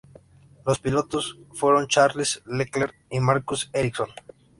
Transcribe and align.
Los 0.65 0.79
pilotos 0.79 1.37
fueron 1.53 1.87
Charles 1.87 2.41
Leclerc 2.47 2.95
y 3.11 3.19
Marcus 3.19 3.69
Ericsson. 3.71 4.09